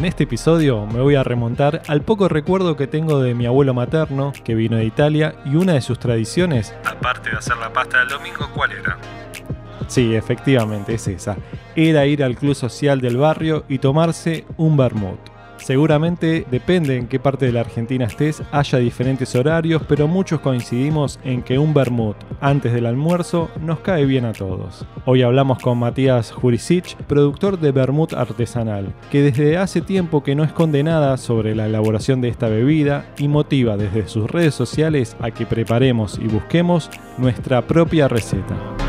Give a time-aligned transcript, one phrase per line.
[0.00, 3.74] En este episodio me voy a remontar al poco recuerdo que tengo de mi abuelo
[3.74, 7.98] materno, que vino de Italia, y una de sus tradiciones, aparte de hacer la pasta
[7.98, 8.96] del domingo, ¿cuál era?
[9.88, 11.36] Sí, efectivamente, es esa.
[11.76, 15.20] Era ir al club social del barrio y tomarse un vermut.
[15.62, 21.20] Seguramente depende en qué parte de la Argentina estés, haya diferentes horarios, pero muchos coincidimos
[21.22, 24.86] en que un vermut antes del almuerzo nos cae bien a todos.
[25.04, 30.44] Hoy hablamos con Matías Jurisic, productor de vermut artesanal, que desde hace tiempo que no
[30.44, 35.30] esconde nada sobre la elaboración de esta bebida y motiva desde sus redes sociales a
[35.30, 38.79] que preparemos y busquemos nuestra propia receta.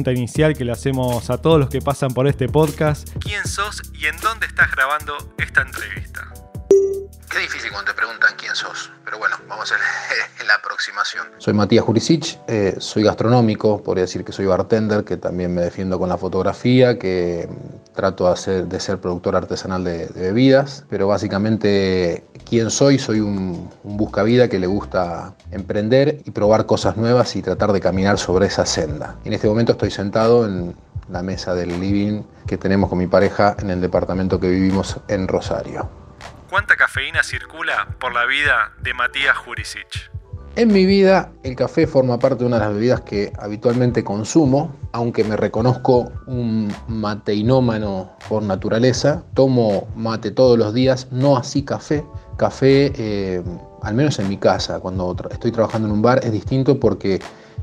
[0.00, 3.06] Pregunta inicial que le hacemos a todos los que pasan por este podcast.
[3.20, 6.26] ¿Quién sos y en dónde estás grabando esta entrevista?
[7.30, 11.26] Qué difícil cuando te preguntan quién sos, pero bueno, vamos a hacer la aproximación.
[11.38, 15.98] Soy Matías Jurisic, eh, soy gastronómico, podría decir que soy bartender, que también me defiendo
[15.98, 17.48] con la fotografía, que
[17.92, 24.46] trato de, ser productor artesanal de, bebidas, pero básicamente quién soy, soy un, un buscavida
[24.46, 29.16] que le gusta emprender y probar cosas nuevas y tratar de caminar sobre esa senda.
[29.24, 30.76] En este momento estoy sentado en
[31.08, 35.26] la mesa del living que tenemos con mi pareja en el departamento que vivimos en
[35.26, 35.99] Rosario.
[36.50, 40.10] ¿Cuánta cafeína circula por la vida de Matías Jurisic?
[40.56, 44.74] En mi vida el café forma parte de una de las bebidas que habitualmente consumo,
[44.90, 52.04] aunque me reconozco un mateinómano por naturaleza, tomo mate todos los días, no así café.
[52.36, 53.44] Café, eh,
[53.82, 57.20] al menos en mi casa, cuando estoy trabajando en un bar, es distinto porque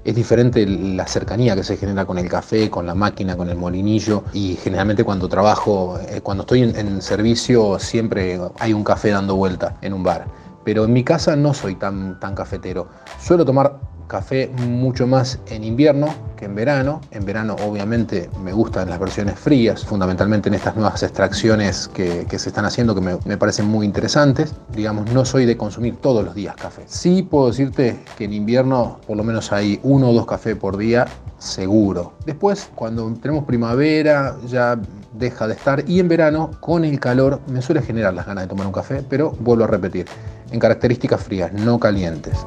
[0.08, 3.58] es diferente la cercanía que se genera con el café, con la máquina, con el
[3.58, 9.36] molinillo y generalmente cuando trabajo, eh, cuando estoy en, servicio siempre hay un café dando
[9.36, 10.26] vuelta en un bar.
[10.64, 12.88] Pero en mi casa no soy tan, tan cafetero.
[13.20, 17.02] Suelo tomar café mucho más en invierno que en verano.
[17.12, 22.50] En verano obviamente me gustan las versiones frías, fundamentalmente en estas nuevas extracciones que, se
[22.50, 24.54] están haciendo que me, parecen muy interesantes.
[24.74, 26.84] Digamos, no soy de consumir todos los días café.
[26.86, 30.78] Sí puedo decirte que en invierno por lo menos hay uno o dos cafés por
[30.78, 31.06] día
[31.40, 32.14] seguro.
[32.26, 34.80] Después, cuando tenemos primavera, ya
[35.14, 35.84] deja de estar.
[35.88, 39.04] Y en verano, con el calor, me suele generar las ganas de tomar un café,
[39.08, 40.06] pero vuelvo a repetir,
[40.52, 42.38] en características frías, no calientes.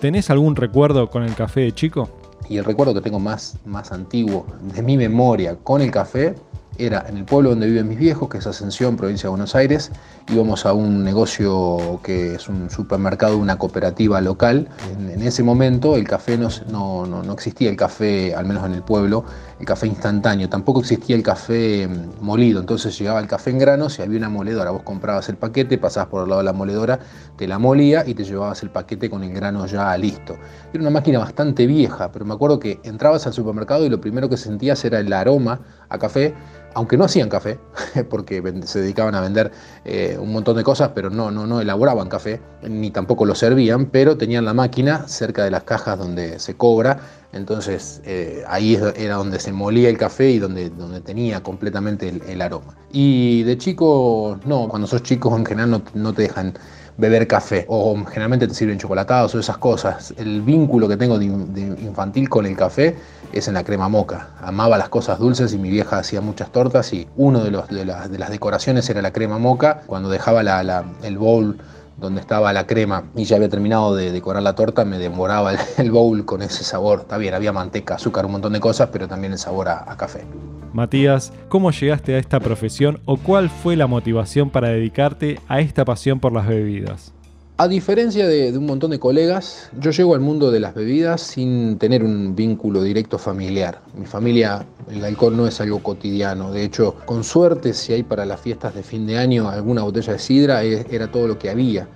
[0.00, 2.08] ¿Tenés algún recuerdo con el café de chico?
[2.48, 6.36] Y el recuerdo que tengo más, más antiguo de mi memoria con el café
[6.78, 9.90] era en el pueblo donde viven mis viejos, que es Ascensión, provincia de Buenos Aires.
[10.28, 14.68] Íbamos a un negocio que es un supermercado, una cooperativa local.
[14.96, 18.82] En, ese momento el café no, no, no, existía, el café, al menos en el
[18.82, 19.24] pueblo,
[19.58, 20.48] el café instantáneo.
[20.48, 22.60] Tampoco existía el café mm, molido.
[22.60, 24.70] Entonces llegaba el café en granos y había una moledora.
[24.70, 26.98] Vos comprabas el paquete, pasabas por el lado de la moledora,
[27.36, 30.36] te la molía y te llevabas el paquete con el grano ya listo.
[30.72, 34.28] Era una máquina bastante vieja, pero me acuerdo que entrabas al supermercado y lo primero
[34.28, 36.34] que sentías era el aroma a café
[36.74, 37.58] aunque no hacían café,
[38.10, 39.50] porque se dedicaban a vender
[39.84, 43.86] eh, un montón de cosas, pero no, no, no elaboraban café, ni tampoco lo servían,
[43.86, 47.00] pero tenían la máquina cerca de las cajas donde se cobra,
[47.32, 52.40] entonces eh, ahí era donde se molía el café y donde, donde tenía completamente el,
[52.40, 52.76] aroma.
[52.90, 56.54] Y de chico, no, cuando sos chico en general no, no te dejan
[56.98, 60.12] beber café o generalmente te sirven chocolatados o esas cosas.
[60.18, 62.96] El vínculo que tengo de, infantil con el café
[63.32, 64.30] es en la crema moca.
[64.42, 67.84] Amaba las cosas dulces y mi vieja hacía muchas tortas y uno de, los, de,
[67.84, 69.82] las, de las decoraciones era la crema moca.
[69.86, 71.56] Cuando dejaba la, el bowl
[71.98, 75.90] donde estaba la crema y ya había terminado de decorar la torta, me demoraba el,
[75.90, 77.00] bowl con ese sabor.
[77.00, 80.24] Está bien, había manteca, azúcar, un montón de cosas, pero también el sabor a, café.
[80.72, 85.84] Matías, ¿cómo llegaste a esta profesión o cuál fue la motivación para dedicarte a esta
[85.84, 87.14] pasión por las bebidas?
[87.60, 91.76] A diferencia de, un montón de colegas, yo llego al mundo de las bebidas sin
[91.76, 93.80] tener un vínculo directo familiar.
[93.96, 96.52] Mi familia, el alcohol no es algo cotidiano.
[96.52, 100.12] De hecho, con suerte, si hay para las fiestas de fin de año alguna botella
[100.12, 101.88] de sidra, e, era todo lo que había.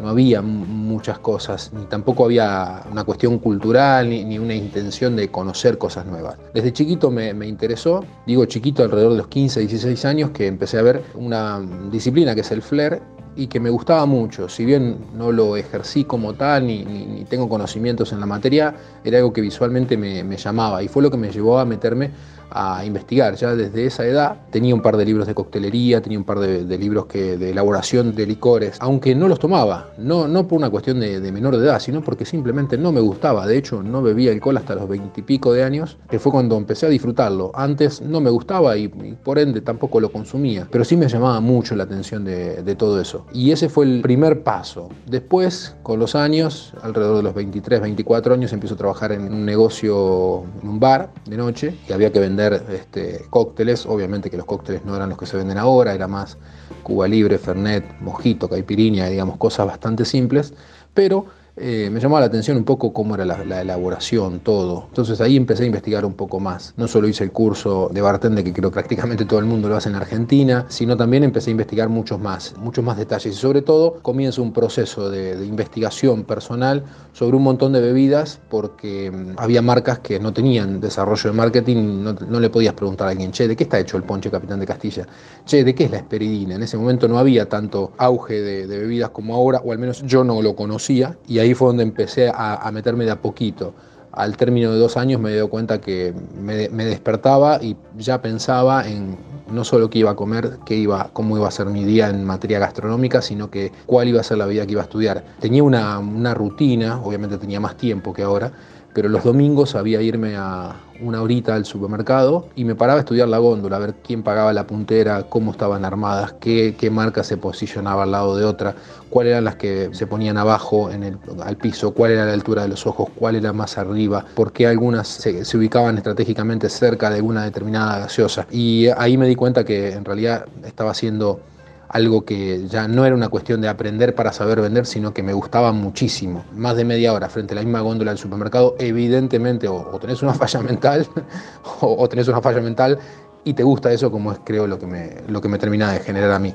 [0.00, 5.78] No había muchas cosas, ni tampoco había una cuestión cultural, ni, una intención de conocer
[5.78, 6.36] cosas nuevas.
[6.52, 10.78] Desde chiquito me, me interesó, digo chiquito alrededor de los 15, 16 años, que empecé
[10.78, 11.60] a ver una
[11.90, 13.00] disciplina que es el flair,
[13.36, 14.48] y que me gustaba mucho.
[14.48, 19.18] Si bien no lo ejercí como tal ni, ni, tengo conocimientos en la materia, era
[19.18, 22.10] algo que visualmente me, me, llamaba y fue lo que me llevó a meterme
[22.50, 23.34] a investigar.
[23.34, 26.78] Ya desde esa edad tenía un par de libros de coctelería, tenía un par de,
[26.78, 31.00] libros que, de elaboración de licores, aunque no los tomaba, no, no por una cuestión
[31.00, 33.46] de, menor de edad, sino porque simplemente no me gustaba.
[33.46, 36.88] De hecho, no bebía alcohol hasta los veintipico de años, que fue cuando empecé a
[36.88, 37.50] disfrutarlo.
[37.54, 41.74] Antes no me gustaba y, por ende tampoco lo consumía, pero sí me llamaba mucho
[41.74, 43.26] la atención de, de todo eso.
[43.32, 44.88] Y ese fue el primer paso.
[45.06, 49.44] Después, con los años, alrededor de los 23, 24 años, empiezo a trabajar en un
[49.44, 54.46] negocio, en un bar de noche, y había que vender este, cócteles, obviamente que los
[54.46, 56.36] cócteles no eran los que se venden ahora, era más
[56.82, 60.54] Cuba Libre, Fernet, Mojito, Caipirinha, digamos, cosas bastante simples,
[60.92, 61.26] pero
[61.56, 64.86] eh, me llamaba la atención un poco cómo era la, elaboración, todo.
[64.88, 66.74] Entonces ahí empecé a investigar un poco más.
[66.76, 69.88] No solo hice el curso de bartender, que creo prácticamente todo el mundo lo hace
[69.88, 73.36] en Argentina, sino también empecé a investigar muchos más, muchos más detalles.
[73.36, 79.12] Y sobre todo comienzo un proceso de, investigación personal sobre un montón de bebidas, porque
[79.12, 83.30] mm, había marcas que no tenían desarrollo de marketing, no, le podías preguntar a alguien,
[83.30, 85.06] che, ¿de qué está hecho el ponche Capitán de Castilla?
[85.44, 86.56] Che, ¿de qué es la esperidina?
[86.56, 90.24] En ese momento no había tanto auge de, bebidas como ahora, o al menos yo
[90.24, 93.74] no lo conocía, y fue donde empecé a, meterme de a poquito.
[94.12, 99.18] Al término de dos años me dio cuenta que me, despertaba y ya pensaba en
[99.50, 102.24] no solo qué iba a comer, qué iba, cómo iba a ser mi día en
[102.24, 105.24] materia gastronómica, sino que cuál iba a ser la vida que iba a estudiar.
[105.40, 108.52] Tenía una, una rutina, obviamente tenía más tiempo que ahora,
[108.94, 113.28] pero los domingos sabía irme a una horita al supermercado y me paraba a estudiar
[113.28, 117.36] la góndola, a ver quién pagaba la puntera, cómo estaban armadas, qué, qué marca se
[117.36, 118.74] posicionaba al lado de otra,
[119.10, 122.62] cuáles eran las que se ponían abajo en el, al piso, cuál era la altura
[122.62, 127.10] de los ojos, cuál era más arriba, por qué algunas se, se ubicaban estratégicamente cerca
[127.10, 128.46] de alguna determinada gaseosa.
[128.50, 131.40] Y ahí me di cuenta que en realidad estaba haciendo
[131.88, 135.32] algo que ya no era una cuestión de aprender para saber vender, sino que me
[135.32, 136.44] gustaba muchísimo.
[136.54, 140.34] Más de media hora frente a la misma góndola del supermercado, evidentemente o, tenés una
[140.34, 141.06] falla mental
[141.80, 142.98] o, o, tenés una falla mental
[143.44, 146.00] y te gusta eso como es creo lo que me, lo que me termina de
[146.00, 146.54] generar a mí.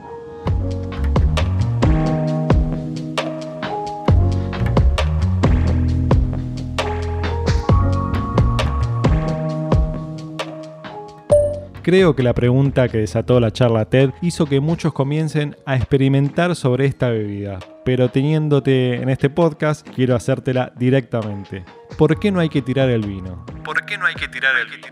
[11.89, 16.55] Creo que la pregunta que desató la charla TED hizo que muchos comiencen a experimentar
[16.55, 21.65] sobre esta bebida, pero teniéndote en este podcast, quiero hacértela directamente.
[21.97, 23.43] ¿Por qué no hay que tirar el vino?
[23.65, 24.87] ¿Por qué no hay que tirar el vino?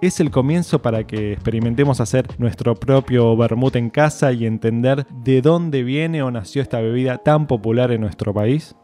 [0.00, 5.42] Es el comienzo para que experimentemos hacer nuestro propio vermut en casa y entender de
[5.42, 8.74] dónde viene o nació esta bebida tan popular en nuestro país.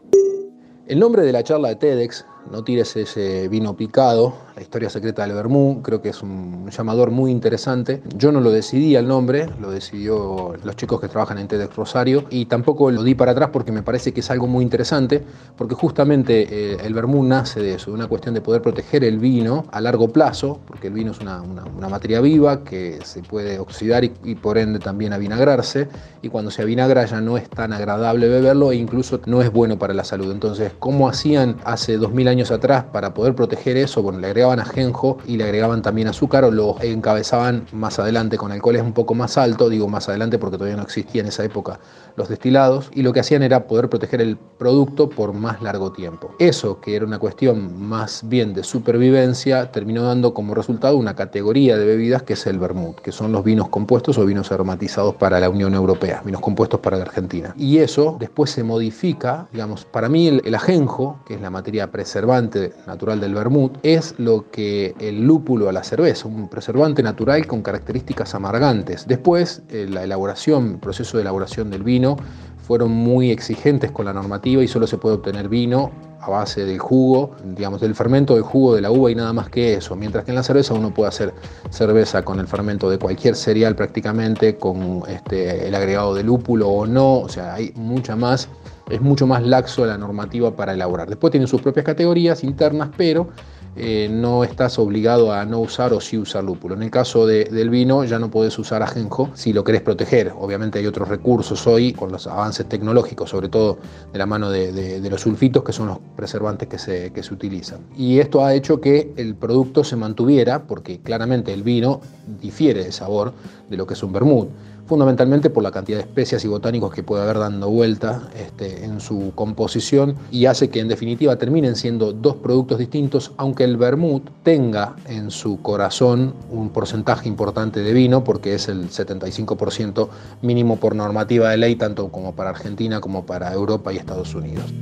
[0.87, 5.21] El nombre de la charla de TEDx, No tires ese vino picado, la historia secreta
[5.21, 8.01] del Bermú, creo que es un llamador muy interesante.
[8.15, 12.25] Yo no lo decidí el nombre, lo decidió los chicos que trabajan en TEDx Rosario
[12.31, 15.23] y tampoco lo di para atrás porque me parece que es algo muy interesante,
[15.55, 19.19] porque justamente eh, el Bermú nace de eso, de una cuestión de poder proteger el
[19.19, 21.43] vino a largo plazo, porque el vino es una,
[21.89, 25.87] materia viva que se puede oxidar y, y, por ende también avinagrarse,
[26.21, 29.77] y cuando se avinagra ya no es tan agradable beberlo e incluso no es bueno
[29.77, 30.31] para la salud.
[30.31, 34.01] Entonces, ¿cómo hacían hace 2000 años atrás para poder proteger eso?
[34.01, 38.51] Bueno, le agregaban ajenjo y le agregaban también azúcar o lo encabezaban más adelante con
[38.51, 41.79] alcoholes un poco más alto, digo más adelante porque todavía no existía en esa época
[42.15, 46.35] los destilados, y lo que hacían era poder proteger el producto por más largo tiempo.
[46.37, 51.77] Eso, que era una cuestión más bien de supervivencia, terminó dando como resultado una categoría
[51.77, 55.39] de bebidas que es el vermut, que son los vinos compuestos o vinos aromatizados para
[55.39, 57.53] la Unión Europea, vinos compuestos para la Argentina.
[57.57, 61.89] Y eso después se modifica, digamos, para mí el, ajenjo, que es la materia
[62.19, 67.47] preservante natural del vermut, es lo que el lúpulo a la cerveza, un preservante natural
[67.47, 69.07] con características amargantes.
[69.07, 72.17] Después, eh, la elaboración, el proceso de elaboración del vino
[72.61, 76.77] fueron muy exigentes con la normativa y solo se puede obtener vino a base del
[76.77, 79.95] jugo, digamos, del fermento del jugo de la uva y nada más que eso.
[79.95, 81.33] Mientras que en la cerveza uno puede hacer
[81.69, 86.85] cerveza con el fermento de cualquier cereal prácticamente, con este, el agregado de lúpulo o
[86.85, 88.49] no, o sea, hay mucha más,
[88.89, 91.07] es mucho más laxo la normativa para elaborar.
[91.07, 93.29] Después tienen sus propias categorías internas, pero
[93.75, 96.75] eh, no estás obligado a no usar o sí usar lúpulo.
[96.75, 100.33] En el caso del vino ya no puedes usar ajenjo si lo querés proteger.
[100.37, 103.77] Obviamente hay otros recursos hoy con los avances tecnológicos, sobre todo
[104.11, 107.79] de la mano de, los sulfitos, que son los preservantes que se, que se utilizan.
[107.95, 112.01] Y esto ha hecho que el producto se mantuviera, porque claramente el vino
[112.41, 113.33] difiere de sabor
[113.69, 114.49] de lo que es un vermut
[114.89, 118.99] fundamentalmente por la cantidad de especias y botánicos que puede haber dando vuelta este, en
[118.99, 124.27] su composición y hace que en definitiva terminen siendo dos productos distintos, aunque el vermut
[124.41, 130.09] tenga en su corazón un porcentaje importante de vino, porque es el 75%
[130.41, 134.73] mínimo por normativa de ley, tanto como para Argentina como para Europa y Estados Unidos.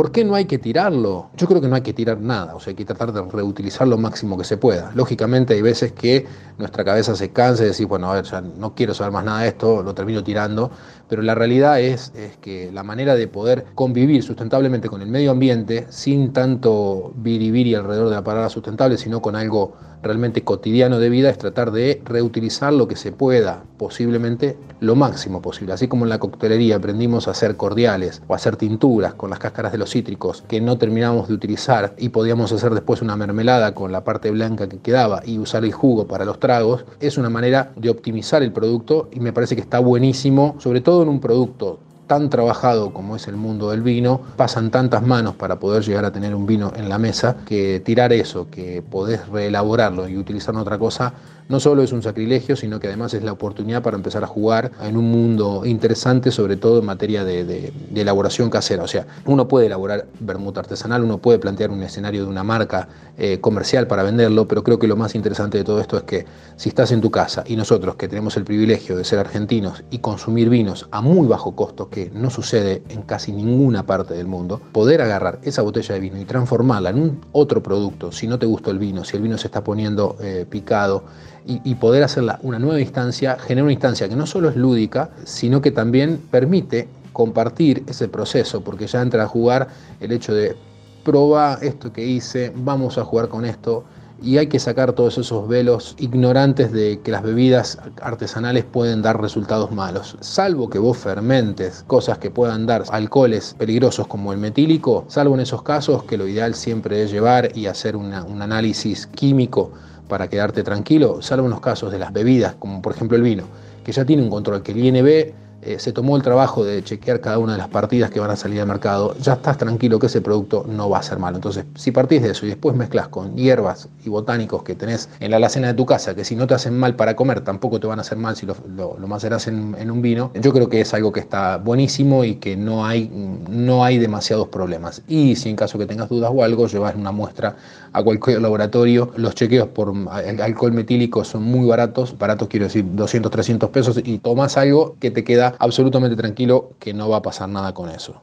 [0.00, 1.28] ¿Por qué no hay que tirarlo?
[1.36, 3.86] Yo creo que no hay que tirar nada, o sea, hay que tratar de reutilizar
[3.86, 4.92] lo máximo que se pueda.
[4.94, 6.26] Lógicamente hay veces que
[6.56, 9.42] nuestra cabeza se cansa y decir, bueno, a ver, ya no quiero saber más nada
[9.42, 10.70] de esto, lo termino tirando,
[11.06, 15.32] pero la realidad es, es que la manera de poder convivir sustentablemente con el medio
[15.32, 21.10] ambiente, sin tanto biribiri alrededor de la palabra sustentable, sino con algo realmente cotidiano de
[21.10, 25.74] vida, es tratar de reutilizar lo que se pueda, posiblemente lo máximo posible.
[25.74, 29.38] Así como en la coctelería aprendimos a hacer cordiales o a hacer tinturas con las
[29.38, 33.74] cáscaras de los cítricos que no terminamos de utilizar y podíamos hacer después una mermelada
[33.74, 37.30] con la parte blanca que quedaba y usar el jugo para los tragos, es una
[37.30, 41.20] manera de optimizar el producto y me parece que está buenísimo, sobre todo en un
[41.20, 41.78] producto
[42.10, 46.10] tan trabajado como es el mundo del vino, pasan tantas manos para poder llegar a
[46.10, 50.76] tener un vino en la mesa, que tirar eso, que podés reelaborarlo y utilizar otra
[50.76, 51.14] cosa,
[51.50, 54.70] no solo es un sacrilegio, sino que además es la oportunidad para empezar a jugar
[54.80, 58.84] en un mundo interesante, sobre todo en materia de, elaboración casera.
[58.84, 62.86] O sea, uno puede elaborar vermut artesanal, uno puede plantear un escenario de una marca
[63.18, 66.24] eh, comercial para venderlo, pero creo que lo más interesante de todo esto es que
[66.54, 69.98] si estás en tu casa y nosotros que tenemos el privilegio de ser argentinos y
[69.98, 74.60] consumir vinos a muy bajo costo, que no sucede en casi ninguna parte del mundo,
[74.70, 78.46] poder agarrar esa botella de vino y transformarla en un otro producto, si no te
[78.46, 81.02] gustó el vino, si el vino se está poniendo eh, picado,
[81.46, 85.60] y, poder hacerla una nueva instancia, genera una instancia que no solo es lúdica, sino
[85.60, 89.68] que también permite compartir ese proceso, porque ya entra a jugar
[90.00, 90.56] el hecho de
[91.04, 93.84] probar esto que hice, vamos a jugar con esto,
[94.22, 99.20] y hay que sacar todos esos velos ignorantes de que las bebidas artesanales pueden dar
[99.20, 100.16] resultados malos.
[100.20, 105.40] Salvo que vos fermentes cosas que puedan dar alcoholes peligrosos como el metílico, salvo en
[105.40, 109.72] esos casos que lo ideal siempre es llevar y hacer un análisis químico
[110.10, 113.44] para quedarte tranquilo, salvo en los casos de las bebidas, como por ejemplo el vino,
[113.82, 117.20] que ya tiene un control, que el INB eh, se tomó el trabajo de chequear
[117.20, 120.06] cada una de las partidas que van a salir al mercado, ya estás tranquilo que
[120.06, 121.36] ese producto no va a ser malo.
[121.36, 125.30] Entonces, si partís de eso y después mezclas con hierbas y botánicos que tenés en
[125.30, 127.86] la alacena de tu casa, que si no te hacen mal para comer, tampoco te
[127.86, 130.80] van a hacer mal si lo, lo, maceras en, en, un vino, yo creo que
[130.80, 133.10] es algo que está buenísimo y que no hay,
[133.48, 135.02] no hay demasiados problemas.
[135.08, 137.56] Y si en caso que tengas dudas o algo, llevas una muestra
[137.92, 139.12] a cualquier laboratorio.
[139.16, 139.92] Los chequeos por
[140.40, 145.10] alcohol metílico son muy baratos, baratos quiero decir 200, 300 pesos, y tomas algo que
[145.10, 148.22] te queda absolutamente tranquilo que no va a pasar nada con eso.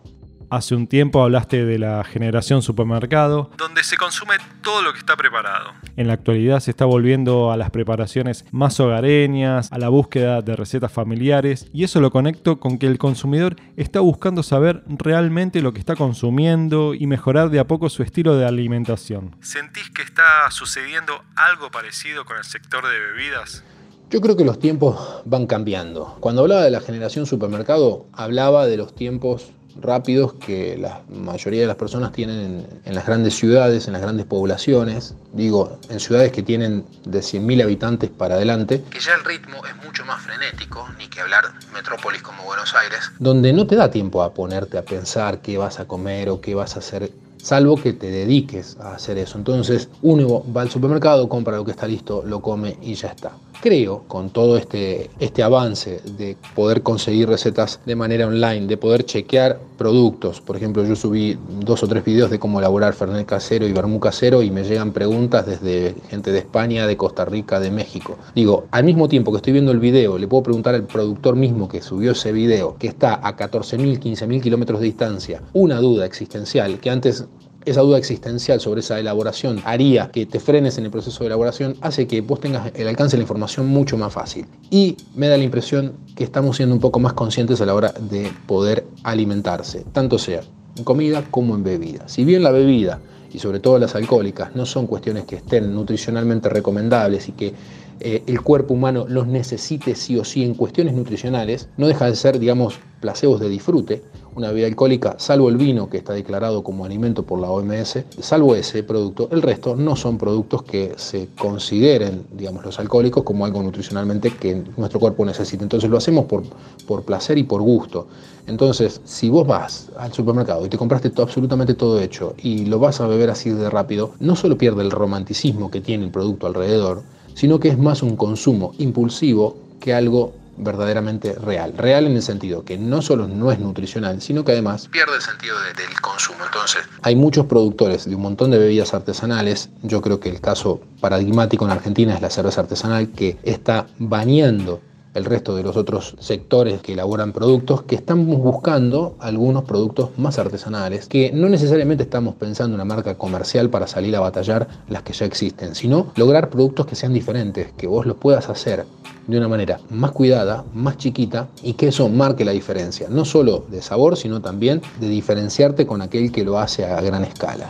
[0.49, 5.17] Hace un tiempo hablaste de la generación supermercado, donde se consume todo lo que está
[5.17, 5.73] preparado.
[5.97, 10.55] En la actualidad se está volviendo a las preparaciones más hogareñas, a la búsqueda de
[10.55, 15.73] recetas familiares, y eso lo conecto con que el consumidor está buscando saber realmente lo
[15.73, 19.35] que está consumiendo y mejorar de a poco su estilo de alimentación.
[19.41, 23.65] ¿Sentís que está sucediendo algo parecido con el sector de bebidas?
[24.09, 26.15] Yo creo que los tiempos van cambiando.
[26.21, 31.67] Cuando hablaba de la generación supermercado, hablaba de los tiempos rápidos que la mayoría de
[31.67, 36.41] las personas tienen en, las grandes ciudades, en las grandes poblaciones, digo, en ciudades que
[36.41, 41.07] tienen de 100.000 habitantes para adelante, que ya el ritmo es mucho más frenético, ni
[41.09, 45.41] que hablar metrópolis como Buenos Aires, donde no te da tiempo a ponerte a pensar
[45.41, 47.11] qué vas a comer o qué vas a hacer
[47.47, 49.37] salvo que te dediques a hacer eso.
[49.37, 53.31] Entonces uno va al supermercado, compra lo que está listo, lo come y ya está.
[53.59, 59.03] Creo, con todo este, este avance de poder conseguir recetas de manera online, de poder
[59.03, 63.67] chequear productos, por ejemplo, yo subí dos o tres videos de cómo elaborar Fernet casero
[63.67, 67.71] y Vermú casero y me llegan preguntas desde gente de España, de Costa Rica, de
[67.71, 68.17] México.
[68.35, 71.67] Digo, al mismo tiempo que estoy viendo el video, le puedo preguntar al productor mismo
[71.67, 76.79] que subió ese video, que está a 14.000, 15.000 kilómetros de distancia, una duda existencial
[76.79, 77.25] que antes
[77.67, 81.75] esa duda existencial sobre esa elaboración haría que te frenes en el proceso de elaboración,
[81.81, 84.45] hace que vos tengas el alcance de la información mucho más fácil.
[84.69, 87.91] Y me da la impresión que estamos siendo un poco más conscientes a la hora
[87.91, 90.41] de poder alimentarse, tanto sea
[90.77, 92.07] en comida como en bebida.
[92.07, 93.01] Si bien la bebida
[93.33, 97.53] y sobre todo las alcohólicas no son cuestiones que estén nutricionalmente recomendables y que
[97.99, 102.15] eh, el cuerpo humano los necesite sí o sí en cuestiones nutricionales, no deja de
[102.15, 104.03] ser, digamos, placebos de disfrute,
[104.37, 108.55] una bebida alcohólica, salvo el vino que está declarado como alimento por la OMS, salvo
[108.55, 113.63] ese producto, el resto no son productos que se consideren, digamos, los alcohólicos como algo
[113.63, 115.63] nutricionalmente que nuestro cuerpo necesita.
[115.63, 116.43] Entonces lo hacemos por,
[116.85, 118.05] por placer y por gusto.
[118.45, 122.77] Entonces, si vos vas al supermercado y te compraste todo, absolutamente todo hecho y lo
[122.77, 126.45] vas a beber así de rápido, no solo pierde el romanticismo que tiene el producto
[126.45, 127.01] alrededor,
[127.33, 131.73] sino que es más un consumo impulsivo que algo verdaderamente real.
[131.77, 135.21] Real en el sentido que no solo no es nutricional, sino que además pierde el
[135.21, 136.39] sentido del consumo.
[136.45, 139.69] Entonces, hay muchos productores de un montón de bebidas artesanales.
[139.83, 144.81] Yo creo que el caso paradigmático en Argentina es la cerveza artesanal que está bañando
[145.17, 150.39] el resto de los otros sectores que elaboran productos, que estamos buscando algunos productos más
[150.39, 155.03] artesanales, que no necesariamente estamos pensando en una marca comercial para salir a batallar las
[155.03, 158.85] que ya existen, sino lograr productos que sean diferentes, que vos los puedas hacer
[159.27, 163.65] de una manera más cuidada, más chiquita y que eso marque la diferencia, no solo
[163.69, 167.69] de sabor, sino también de diferenciarte con aquel que lo hace a gran escala.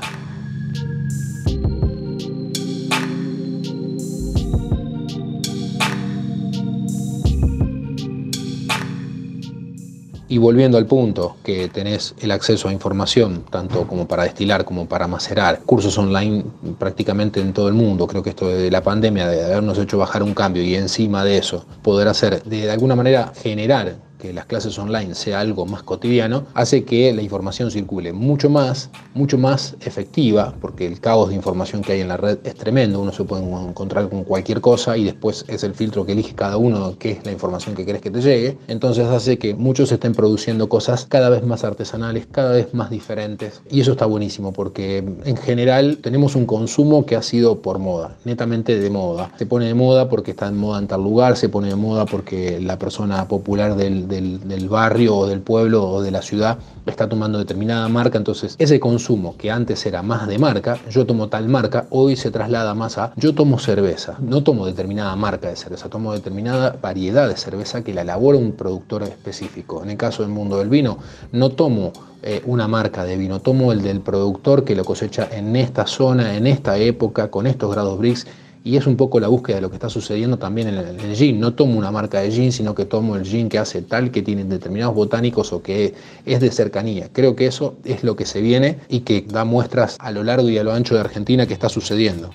[10.30, 14.86] Y volviendo al punto, que tenés el acceso a información, tanto como para destilar como
[14.86, 16.44] para macerar, cursos online
[16.78, 20.24] prácticamente en todo el mundo, creo que esto de la pandemia, de habernos hecho bajar
[20.24, 24.78] un cambio y encima de eso, poder hacer, de alguna manera generar que las clases
[24.80, 30.54] online sea algo más cotidiano, hace que la información circule mucho más, mucho más efectiva,
[30.60, 33.44] porque el caos de información que hay en la red es tremendo, uno se puede
[33.44, 37.26] encontrar con cualquier cosa y después es el filtro que elige cada uno, que es
[37.26, 41.30] la información que querés que te llegue, entonces hace que muchos estén produciendo cosas cada
[41.30, 46.36] vez más artesanales, cada vez más diferentes, y eso está buenísimo, porque en general tenemos
[46.36, 49.32] un consumo que ha sido por moda, netamente de moda.
[49.38, 52.06] Se pone de moda porque está en moda en tal lugar, se pone de moda
[52.06, 57.10] porque la persona popular del del, barrio o del pueblo o de la ciudad está
[57.10, 61.50] tomando determinada marca, entonces ese consumo que antes era más de marca, yo tomo tal
[61.50, 65.90] marca, hoy se traslada más a yo tomo cerveza, no tomo determinada marca de cerveza,
[65.90, 69.84] tomo determinada variedad de cerveza que la elabora un productor específico.
[69.84, 70.98] En el caso del mundo del vino,
[71.32, 71.92] no tomo
[72.24, 76.36] eh, una marca de vino, tomo el del productor que lo cosecha en esta zona,
[76.36, 78.26] en esta época, con estos grados Brix
[78.68, 81.16] y es un poco la búsqueda de lo que está sucediendo también en el, en
[81.16, 81.40] gin.
[81.40, 84.22] No tomo una marca de gin, sino que tomo el gin que hace tal, que
[84.22, 85.94] tiene determinados botánicos o que
[86.26, 87.08] es de cercanía.
[87.14, 90.50] Creo que eso es lo que se viene y que da muestras a lo largo
[90.50, 92.32] y a lo ancho de Argentina que está sucediendo.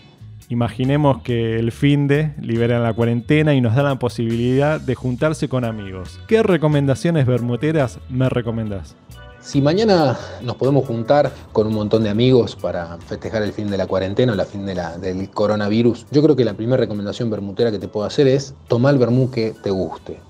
[0.48, 5.50] Imaginemos que el fin de liberan la cuarentena y nos da la posibilidad de juntarse
[5.50, 6.18] con amigos.
[6.28, 8.96] ¿Qué recomendaciones bermuteras me recomendás?
[9.42, 13.76] Si mañana nos podemos juntar con un montón de amigos para festejar el fin de
[13.76, 17.28] la cuarentena o el fin de la, del coronavirus, yo creo que la primera recomendación
[17.28, 20.20] bermutera que te puedo hacer es tomar el vermú que te guste.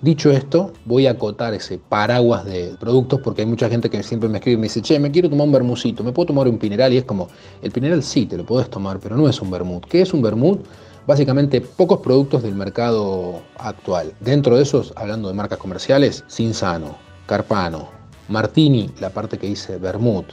[0.00, 4.28] Dicho esto, voy a acotar ese paraguas de productos porque hay mucha gente que siempre
[4.28, 6.58] me escribe y me dice, che, me quiero tomar un vermucito, ¿me puedo tomar un
[6.58, 6.92] pineral?
[6.92, 7.26] Y es como,
[7.62, 9.86] el pineral sí, te lo puedes tomar, pero no es un vermut.
[9.86, 10.64] ¿Qué es un vermut?
[11.04, 14.12] Básicamente pocos productos del mercado actual.
[14.20, 17.95] Dentro de esos, hablando de marcas comerciales, Cinzano, Carpano,
[18.28, 20.24] Martini, la parte que dice Bermud,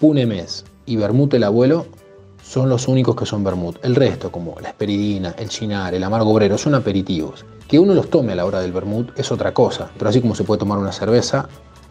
[0.00, 1.86] Punemes y Bermud el abuelo
[2.42, 3.76] son los únicos que son Bermud.
[3.82, 7.44] El resto, como la esperidina, el chinar, el amargo obrero, son aperitivos.
[7.68, 10.34] Que uno los tome a la hora del Bermud es otra cosa, pero así como
[10.34, 11.48] se puede tomar una cerveza,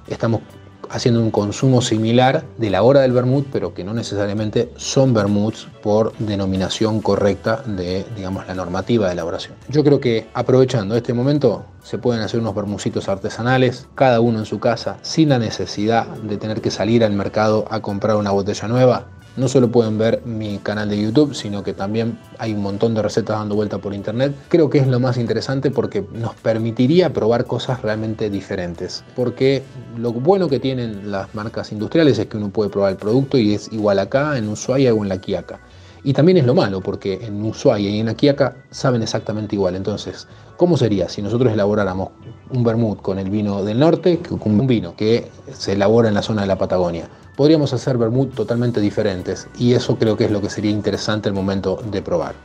[0.08, 0.41] estamos
[0.89, 5.67] haciendo un consumo similar de la hora del vermut, pero que no necesariamente son vermuts
[5.81, 9.55] por denominación correcta de, digamos, la normativa de elaboración.
[9.69, 14.45] Yo creo que aprovechando este momento se pueden hacer unos vermucitos artesanales, cada uno en
[14.45, 18.67] su casa, sin la necesidad de tener que salir al mercado a comprar una botella
[18.67, 22.93] nueva no solo pueden ver mi canal de YouTube, sino que también hay un montón
[22.93, 24.35] de recetas dando vuelta por internet.
[24.49, 29.03] Creo que es lo más interesante porque nos permitiría probar cosas realmente diferentes.
[29.15, 29.63] Porque
[29.97, 33.53] lo bueno que tienen las marcas industriales es que uno puede probar el producto y
[33.53, 35.59] es igual acá, en Ushuaia o en La Quiaca.
[36.03, 39.75] Y también es lo malo, porque en Ushuaia y en La Quiaca saben exactamente igual.
[39.75, 42.09] Entonces, ¿cómo sería si nosotros elaboráramos
[42.51, 46.21] un vermut con el vino del norte, con un vino que se elabora en la
[46.21, 47.09] zona de la Patagonia?
[47.39, 51.34] Podríamos hacer vermut totalmente diferentes y eso creo que es lo que sería interesante el
[51.34, 52.36] momento de probar.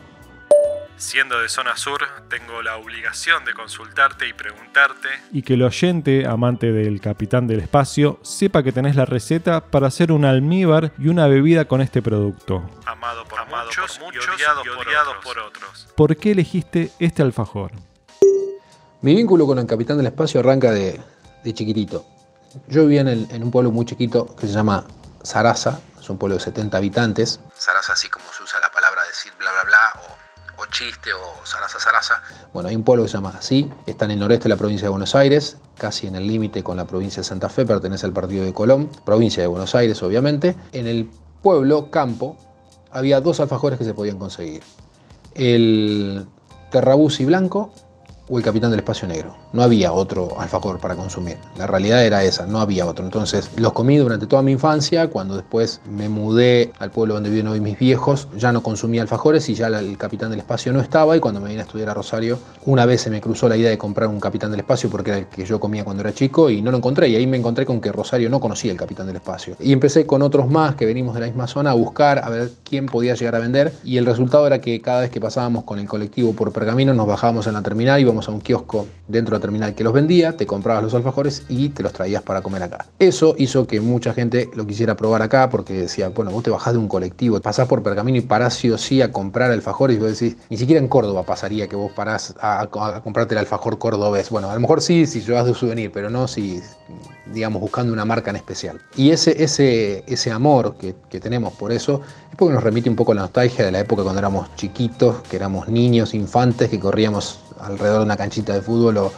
[0.97, 1.99] Siendo de zona sur,
[2.31, 5.09] tengo la obligación de consultarte y preguntarte.
[5.33, 9.89] Y que el oyente, amante del capitán del espacio, sepa que tenés la receta para
[9.89, 12.63] hacer un almíbar y una bebida con este producto.
[12.87, 14.63] Amado por muchos, y odiado,
[15.25, 15.89] por, otros.
[15.97, 17.73] por qué elegiste este alfajor?
[19.03, 21.01] Mi vínculo con el capitán del espacio arranca de,
[21.43, 22.14] de chiquitito.
[22.69, 24.85] Yo vivía en, un pueblo muy chiquito que se llama
[25.23, 27.41] Sarasa, es un pueblo de 70 habitantes.
[27.57, 30.01] Sarasa así como se usa la palabra decir bla bla bla
[30.57, 32.23] o chiste o zaraza zaraza.
[32.53, 34.87] Bueno, hay un pueblo que se llama así, está en el noreste de la provincia
[34.87, 38.13] de Buenos Aires, casi en el límite con la provincia de Santa Fe, pertenece al
[38.13, 40.57] partido de Colón, provincia de Buenos Aires obviamente.
[40.73, 41.11] En el
[41.43, 42.37] pueblo, campo,
[42.91, 44.63] había dos alfajores que se podían conseguir.
[45.35, 46.27] El
[46.71, 47.73] terrabusi blanco
[48.29, 49.37] o el Capitán del Espacio Negro.
[49.53, 51.37] No había otro alfajor para consumir.
[51.59, 53.05] La realidad era esa, no había otro.
[53.05, 55.09] Entonces los comí durante toda mi infancia.
[55.09, 59.49] Cuando después me mudé al pueblo donde viven hoy mis viejos, ya no consumía alfajores
[59.49, 61.17] y ya el Capitán del Espacio no estaba.
[61.17, 63.71] Y cuando me vine a estudiar a Rosario, una vez se me cruzó la idea
[63.71, 66.49] de comprar un Capitán del Espacio porque era el que yo comía cuando era chico
[66.51, 67.09] y no lo encontré.
[67.09, 69.57] Y ahí me encontré con que Rosario no conocía el Capitán del Espacio.
[69.61, 72.51] Y empecé con otros más que venimos de la misma zona a buscar a ver
[72.65, 73.73] quién podía llegar a vender.
[73.85, 77.07] Y el resultado era que cada vez que pasábamos con el colectivo por Pergamino, nos
[77.07, 80.47] bajábamos en la terminal, a un kiosco dentro de la terminal que los vendía, te
[80.47, 82.87] comprabas los alfajores y te los traías para comer acá.
[82.99, 86.75] Eso hizo que mucha gente lo quisiera probar acá porque decía, bueno, vos te bajás
[86.75, 90.01] de un colectivo, pasás por Pergamino y parás sí o sí a comprar alfajores y
[90.01, 92.67] vos decís, ni siquiera en Córdoba pasaría que vos parás a,
[93.03, 94.31] comprarte el alfajor cordobés.
[94.31, 96.63] Bueno, a lo mejor sí si llevas de souvenir, pero no si,
[97.33, 98.81] digamos, buscando una marca en especial.
[98.97, 102.01] Y ese, ese, ese amor que, que tenemos por eso
[102.31, 105.23] es porque nos remite un poco a la nostalgia de la época cuando éramos chiquitos,
[105.29, 109.13] que éramos niños, infantes, que corríamos alrededor de una canchita de fútbol o,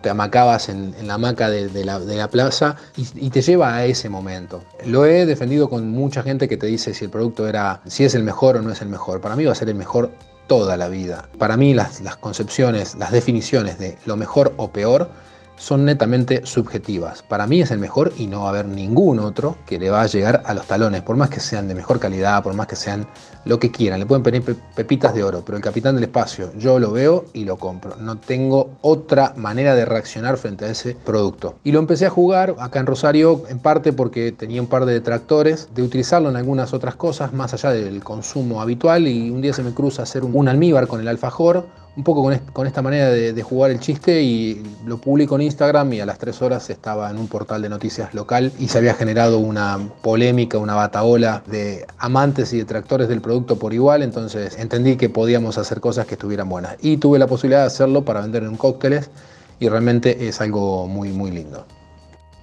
[0.00, 4.62] te amacabas en, la hamaca de, la, plaza y, te lleva a ese momento.
[4.86, 8.14] Lo he defendido con mucha gente que te dice si el producto era, si es
[8.14, 9.20] el mejor o no es el mejor.
[9.20, 10.10] Para mí va a ser el mejor
[10.46, 11.28] toda la vida.
[11.36, 15.10] Para mí las, las concepciones, las definiciones de lo mejor o peor
[15.56, 17.22] son netamente subjetivas.
[17.22, 20.02] Para mí es el mejor y no va a haber ningún otro que le va
[20.02, 22.76] a llegar a los talones, por más que sean de mejor calidad, por más que
[22.76, 23.06] sean
[23.44, 24.00] lo que quieran.
[24.00, 24.42] Le pueden pedir
[24.74, 27.96] pepitas de oro, pero el capitán del espacio yo lo veo y lo compro.
[27.96, 31.56] No tengo otra manera de reaccionar frente a ese producto.
[31.64, 34.92] Y lo empecé a jugar acá en Rosario, en parte porque tenía un par de
[34.92, 39.52] detractores, de utilizarlo en algunas otras cosas, más allá del consumo habitual, y un día
[39.52, 43.42] se me cruza hacer un, almíbar con el alfajor un poco con, esta manera de,
[43.42, 47.16] jugar el chiste y lo publico en Instagram y a las tres horas estaba en
[47.16, 52.52] un portal de noticias local y se había generado una polémica, una bataola de amantes
[52.52, 56.76] y detractores del producto por igual, entonces entendí que podíamos hacer cosas que estuvieran buenas
[56.82, 59.10] y tuve la posibilidad de hacerlo para vender en cócteles
[59.58, 61.66] y realmente es algo muy muy lindo.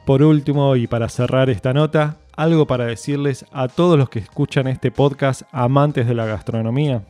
[0.05, 4.67] Por último y para cerrar esta nota, algo para decirles a todos los que escuchan
[4.67, 7.03] este podcast amantes de la gastronomía.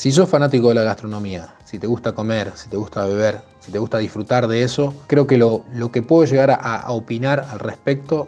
[0.00, 3.70] Si sos fanático de la gastronomía, si te gusta comer, si te gusta beber, si
[3.70, 7.46] te gusta disfrutar de eso, creo que lo, lo que puedo llegar a, a opinar
[7.50, 8.26] al respecto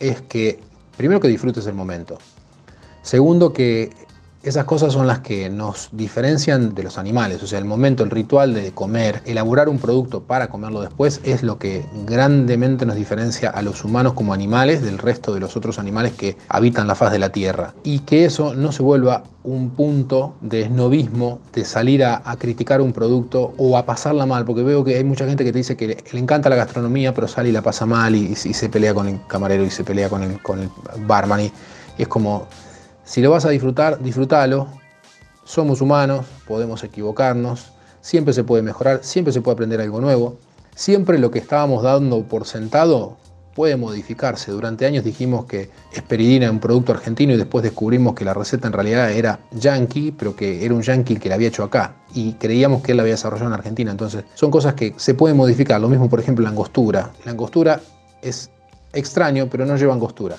[0.00, 0.58] es que,
[0.96, 2.18] primero que disfrutes el momento.
[3.02, 3.92] Segundo, que
[4.42, 8.10] esas cosas son las que nos diferencian de los animales, o sea, el momento, el
[8.10, 13.50] ritual de comer, elaborar un producto para comerlo después es lo que grandemente nos diferencia
[13.50, 17.10] a los humanos como animales del resto de los otros animales que habitan la faz
[17.10, 17.74] de la Tierra.
[17.82, 22.92] Y que eso no se vuelva un punto de esnovismo, de salir a, criticar un
[22.92, 25.86] producto o a pasarla mal, porque veo que hay mucha gente que te dice que
[25.88, 29.20] le, encanta la gastronomía, pero sale y la pasa mal y, se pelea con el
[29.26, 30.70] camarero y se pelea con el, con el
[31.06, 31.52] barman y
[31.98, 32.46] es como
[33.08, 34.68] si lo vas a disfrutar, disfrútalo.
[35.42, 40.36] Somos humanos, podemos equivocarnos, siempre se puede mejorar, siempre se puede aprender algo nuevo.
[40.74, 43.16] Siempre lo que estábamos dando por sentado
[43.54, 44.52] puede modificarse.
[44.52, 48.66] Durante años dijimos que esperidina era un producto argentino y después descubrimos que la receta
[48.66, 52.34] en realidad era yankee, pero que era un yankee que la había hecho acá y
[52.34, 53.90] creíamos que él la había desarrollado en Argentina.
[53.90, 55.80] Entonces son cosas que se pueden modificar.
[55.80, 57.10] Lo mismo, por ejemplo, la angostura.
[57.24, 57.80] La angostura
[58.20, 58.50] es
[58.92, 60.36] extraño, pero no lleva angostura.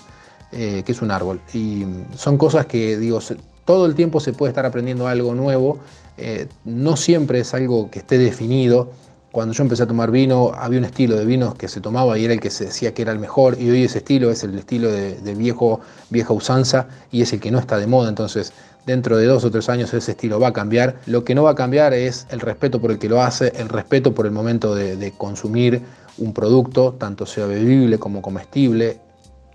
[0.51, 1.39] Eh, que es un árbol.
[1.53, 1.85] Y
[2.15, 3.19] son cosas que, digo,
[3.65, 5.77] todo el tiempo se puede estar aprendiendo algo nuevo,
[6.17, 8.89] eh, no siempre es algo que esté definido.
[9.31, 12.25] Cuando yo empecé a tomar vino, había un estilo de vinos que se tomaba y
[12.25, 14.57] era el que se decía que era el mejor, y hoy ese estilo es el
[14.57, 18.09] estilo de, viejo, vieja usanza y es el que no está de moda.
[18.09, 18.51] Entonces,
[18.87, 20.95] dentro de dos o tres años ese estilo va a cambiar.
[21.05, 23.69] Lo que no va a cambiar es el respeto por el que lo hace, el
[23.69, 25.83] respeto por el momento de consumir
[26.17, 28.97] un producto, tanto sea bebible como comestible,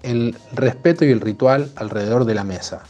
[0.04, 2.82] el respeto y el ritual alrededor de la mesa,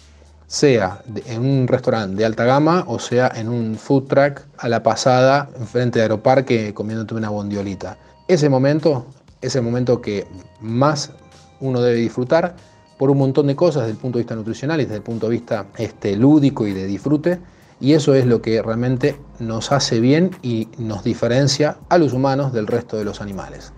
[0.46, 4.82] sea en un restaurante de alta gama o sea en un food truck a la
[4.82, 7.96] pasada enfrente de Aeroparque comiéndote una bondiolita.
[8.28, 9.06] Ese momento
[9.40, 10.26] es el momento que
[10.60, 11.12] más
[11.60, 12.56] uno debe disfrutar
[12.98, 15.26] por un montón de cosas desde el punto de vista nutricional y desde el punto
[15.26, 17.40] de vista este, lúdico y de disfrute.
[17.80, 22.52] Y eso es lo que realmente nos hace bien y nos diferencia a los humanos
[22.52, 23.72] del resto de los animales.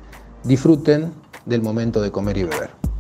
[0.45, 1.13] Disfruten
[1.47, 2.96] del momento de comer y beber.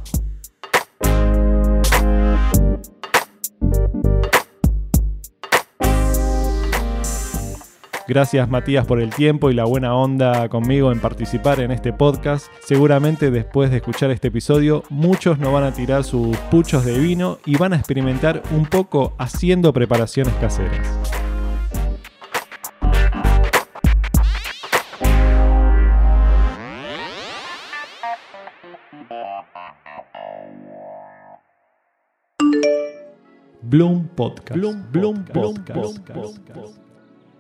[8.09, 12.47] Gracias Matías por el tiempo y la buena onda conmigo en participar en este podcast.
[12.65, 17.39] Seguramente después de escuchar este episodio muchos no van a tirar sus puchos de vino
[17.45, 20.87] y van a experimentar un poco haciendo preparaciones caseras.
[33.63, 34.53] Bloom Podcast.
[34.53, 36.86] Bloom, Bloom Bloom, Bloom Bloom, Podcast.